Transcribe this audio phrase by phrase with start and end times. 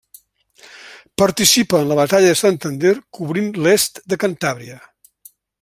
[1.23, 4.83] Participa en la batalla de Santander cobrint l'est de Cantàbria.